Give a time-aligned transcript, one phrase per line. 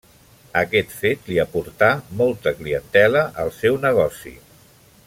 [0.61, 1.91] Aquest fet li aportà
[2.23, 4.35] molta clientela al seu negoci.